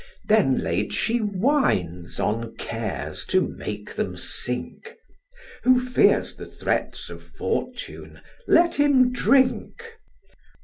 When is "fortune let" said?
7.21-8.73